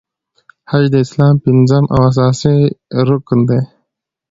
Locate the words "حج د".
0.69-0.95